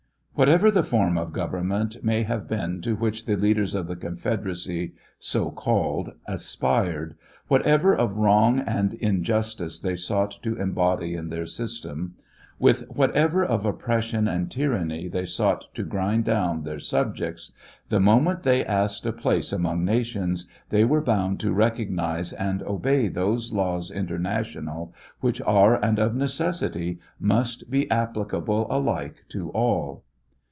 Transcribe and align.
Whatever 0.33 0.71
the 0.71 0.81
form 0.81 1.19
of 1.19 1.33
government 1.33 2.03
may 2.03 2.23
have 2.23 2.47
been 2.47 2.81
to 2.81 2.95
which 2.95 3.27
the 3.27 3.35
leaders 3.35 3.75
of 3.75 3.85
the 3.85 3.95
confederacy, 3.95 4.95
so 5.19 5.51
called, 5.51 6.13
aspired; 6.25 7.13
whatever 7.47 7.93
of 7.95 8.17
wrong 8.17 8.57
and 8.59 8.95
injustice 8.95 9.79
they 9.79 9.95
sought 9.95 10.41
to 10.41 10.55
embody 10.59 11.13
in 11.13 11.29
their 11.29 11.45
system; 11.45 12.15
with 12.57 12.89
whatever 12.89 13.45
of 13.45 13.65
oppression 13.65 14.27
and 14.27 14.49
tyranny 14.49 15.07
they 15.07 15.25
sought 15.25 15.65
to 15.75 15.83
grind 15.83 16.25
down 16.25 16.63
their 16.63 16.79
subjects, 16.79 17.51
the 17.89 17.99
moment 17.99 18.41
they 18.41 18.65
asked 18.65 19.05
a 19.05 19.13
place 19.13 19.53
among 19.53 19.85
nations 19.85 20.49
they 20.69 20.83
were 20.83 21.01
bound 21.03 21.39
to 21.39 21.51
recognize 21.53 22.33
and 22.33 22.63
obey 22.63 23.07
those 23.07 23.53
laws 23.53 23.91
inter 23.91 24.17
national 24.17 24.91
which 25.19 25.39
are 25.43 25.75
and 25.85 25.99
of 25.99 26.15
necessity 26.15 26.97
must 27.19 27.69
be 27.69 27.87
applicable 27.91 28.65
alike 28.71 29.23
to 29.29 29.51
all. 29.51 30.03